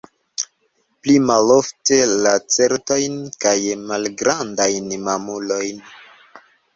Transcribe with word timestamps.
Pli 1.01 1.17
malofte 1.25 1.99
lacertojn 2.27 3.19
kaj 3.45 3.53
malgrandajn 3.91 4.89
mamulojn. 5.09 5.85